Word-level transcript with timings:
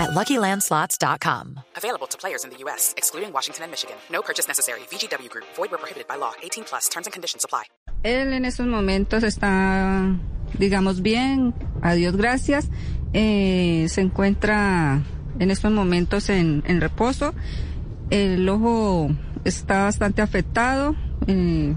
at 0.00 0.10
LuckyLandSlots.com. 0.10 1.60
Available 1.76 2.06
to 2.08 2.16
players 2.18 2.44
in 2.44 2.50
the 2.50 2.58
U.S., 2.64 2.94
excluding 2.96 3.32
Washington 3.32 3.64
and 3.64 3.70
Michigan. 3.70 3.96
No 4.10 4.22
purchase 4.22 4.48
necessary. 4.48 4.80
VGW 4.90 5.28
Group. 5.28 5.44
Void 5.56 5.70
where 5.70 5.78
prohibited 5.78 6.08
by 6.08 6.16
law. 6.16 6.32
18 6.42 6.64
plus. 6.64 6.88
Terms 6.88 7.06
and 7.06 7.12
conditions 7.12 7.44
apply. 7.44 7.64
Él 8.02 8.32
en 8.32 8.46
estos 8.46 8.66
momentos 8.66 9.22
está, 9.24 10.16
digamos, 10.58 11.02
bien, 11.02 11.54
a 11.82 11.92
Dios 11.94 12.16
gracias. 12.16 12.68
Eh, 13.12 13.86
se 13.90 14.00
encuentra 14.00 15.02
en 15.38 15.50
estos 15.50 15.70
momentos 15.70 16.30
en, 16.30 16.62
en 16.66 16.80
reposo. 16.80 17.34
El 18.08 18.48
ojo 18.48 19.10
está 19.44 19.84
bastante 19.84 20.22
afectado. 20.22 20.96
Eh, 21.26 21.74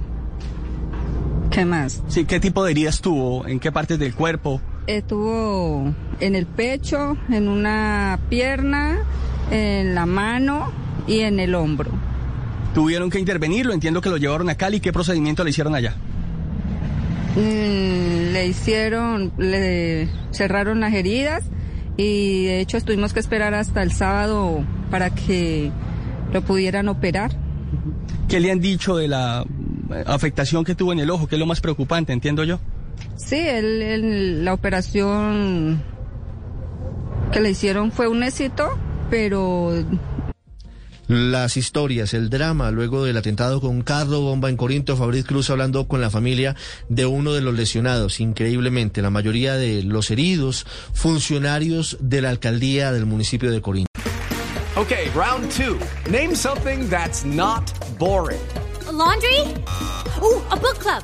¿Qué 1.52 1.66
más? 1.66 2.02
Sí, 2.08 2.26
¿qué 2.26 2.40
tipo 2.40 2.64
de 2.64 2.72
heridas 2.72 3.02
tuvo? 3.02 3.46
¿En 3.48 3.60
qué 3.60 3.72
partes 3.72 4.00
del 4.00 4.16
cuerpo? 4.16 4.62
Estuvo 4.88 5.94
en 6.20 6.36
el 6.36 6.46
pecho, 6.46 7.18
en 7.30 7.48
una 7.48 8.20
pierna, 8.30 9.00
en 9.52 9.96
la 9.96 10.06
mano 10.06 10.72
y 11.08 11.22
en 11.22 11.40
el 11.40 11.56
hombro. 11.56 11.92
Tuvieron 12.74 13.10
que 13.10 13.20
intervenirlo, 13.20 13.74
entiendo 13.74 14.02
que 14.02 14.10
lo 14.10 14.18
llevaron 14.18 14.50
a 14.50 14.56
Cali. 14.56 14.80
¿Qué 14.80 14.92
procedimiento 14.92 15.44
le 15.44 15.52
hicieron 15.52 15.76
allá? 15.76 15.96
Mm, 17.36 18.34
le 18.34 18.48
hicieron, 18.48 19.32
le 19.38 20.10
cerraron 20.32 20.80
las 20.80 20.94
heridas 20.94 21.44
y 21.98 22.46
de 22.46 22.60
hecho 22.60 22.82
tuvimos 22.82 23.14
que 23.14 23.20
esperar 23.20 23.54
hasta 23.54 23.84
el 23.84 23.92
sábado 23.92 24.66
para 24.92 25.12
que 25.12 25.72
lo 26.32 26.42
pudieran 26.42 26.90
operar. 26.90 27.32
¿Qué 28.28 28.40
le 28.40 28.52
han 28.52 28.60
dicho 28.60 28.98
de 28.98 29.08
la 29.08 29.46
afectación 30.06 30.64
que 30.64 30.76
tuvo 30.76 30.94
en 30.94 31.00
el 31.00 31.10
ojo? 31.10 31.28
¿Qué 31.28 31.36
es 31.36 31.40
lo 31.40 31.46
más 31.46 31.62
preocupante, 31.62 32.14
entiendo 32.14 32.44
yo? 32.44 32.60
Sí, 33.18 33.36
él, 33.38 33.82
él- 33.82 34.46
la 34.46 34.54
operación 34.54 35.82
que 37.32 37.40
le 37.40 37.52
hicieron 37.52 37.92
fue 37.92 38.08
un 38.08 38.24
éxito, 38.24 38.78
pero 39.10 39.72
Las 41.08 41.58
historias, 41.58 42.14
el 42.14 42.30
drama 42.30 42.72
luego 42.72 43.04
del 43.04 43.18
atentado 43.18 43.60
con 43.60 43.82
carro 43.82 44.22
bomba 44.22 44.50
en 44.50 44.56
Corinto, 44.58 44.96
Fabriz 44.96 45.26
Cruz 45.26 45.50
hablando 45.50 45.86
con 45.88 46.00
la 46.00 46.10
familia 46.10 46.56
de 46.90 47.06
uno 47.06 47.34
de 47.34 47.42
los 47.42 47.54
lesionados. 47.56 48.20
Increíblemente, 48.22 49.02
la 49.02 49.10
mayoría 49.10 49.56
de 49.56 49.84
los 49.84 50.12
heridos, 50.12 50.66
funcionarios 50.94 51.98
de 52.00 52.22
la 52.22 52.30
alcaldía 52.30 52.92
del 52.94 53.06
municipio 53.06 53.52
de 53.52 53.62
Corinto. 53.62 53.90
Okay, 54.76 55.10
round 55.14 55.50
two. 55.52 55.78
Name 56.10 56.36
something 56.36 56.90
that's 56.90 57.24
not 57.26 57.64
boring. 58.00 58.40
A 58.88 58.92
laundry? 58.92 59.40
Ooh, 60.22 60.42
a 60.50 60.56
book 60.56 60.78
club. 60.80 61.04